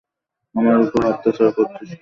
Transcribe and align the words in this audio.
আমার 0.55 0.75
উপর 0.79 1.01
অত্যাচার 1.11 1.47
করছিস 1.49 1.79
কেন? 1.79 1.89